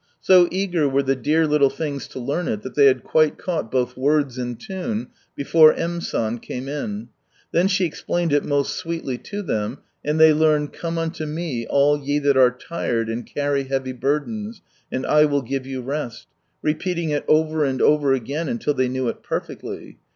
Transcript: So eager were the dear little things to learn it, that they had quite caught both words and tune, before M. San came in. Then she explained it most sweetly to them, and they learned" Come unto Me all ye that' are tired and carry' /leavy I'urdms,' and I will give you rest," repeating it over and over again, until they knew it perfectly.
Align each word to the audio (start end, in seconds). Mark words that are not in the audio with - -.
So 0.19 0.47
eager 0.49 0.89
were 0.89 1.03
the 1.03 1.15
dear 1.15 1.45
little 1.45 1.69
things 1.69 2.07
to 2.07 2.19
learn 2.19 2.47
it, 2.47 2.63
that 2.63 2.73
they 2.73 2.85
had 2.87 3.03
quite 3.03 3.37
caught 3.37 3.69
both 3.71 3.95
words 3.95 4.39
and 4.39 4.59
tune, 4.59 5.09
before 5.35 5.75
M. 5.75 6.01
San 6.01 6.39
came 6.39 6.67
in. 6.67 7.09
Then 7.51 7.67
she 7.67 7.85
explained 7.85 8.33
it 8.33 8.43
most 8.43 8.75
sweetly 8.75 9.19
to 9.19 9.43
them, 9.43 9.77
and 10.03 10.19
they 10.19 10.33
learned" 10.33 10.73
Come 10.73 10.97
unto 10.97 11.27
Me 11.27 11.67
all 11.69 11.99
ye 11.99 12.17
that' 12.17 12.35
are 12.35 12.49
tired 12.49 13.09
and 13.09 13.27
carry' 13.27 13.65
/leavy 13.65 13.93
I'urdms,' 13.99 14.61
and 14.91 15.05
I 15.05 15.25
will 15.25 15.43
give 15.43 15.67
you 15.67 15.83
rest," 15.83 16.25
repeating 16.63 17.11
it 17.11 17.23
over 17.27 17.63
and 17.63 17.79
over 17.79 18.13
again, 18.15 18.49
until 18.49 18.73
they 18.73 18.89
knew 18.89 19.07
it 19.07 19.21
perfectly. 19.21 19.99